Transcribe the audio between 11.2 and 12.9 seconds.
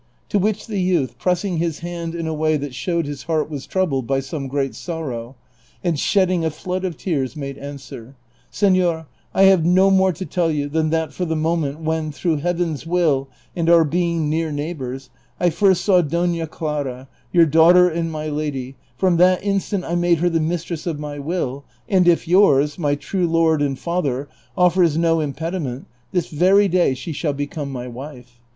the moment when, through Heaven's